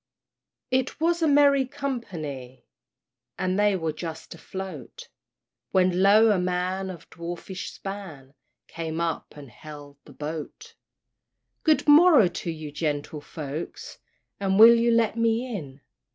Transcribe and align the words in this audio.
It 0.71 0.99
was 0.99 1.21
a 1.21 1.27
merry 1.27 1.63
company, 1.67 2.65
And 3.37 3.59
they 3.59 3.75
were 3.75 3.91
just 3.91 4.33
afloat, 4.33 5.09
When 5.73 6.01
lo! 6.01 6.31
a 6.31 6.39
man, 6.39 6.89
of 6.89 7.07
dwarfish 7.11 7.69
span, 7.71 8.33
Came 8.67 8.99
up 8.99 9.37
and 9.37 9.51
hailed 9.51 9.97
the 10.05 10.13
boat. 10.13 10.73
"Good 11.61 11.87
morrow 11.87 12.27
to 12.27 12.49
ye, 12.49 12.71
gentle 12.71 13.21
folks, 13.21 13.99
And 14.39 14.57
will 14.57 14.73
you 14.73 14.89
let 14.89 15.17
me 15.19 15.45
in? 15.55 15.81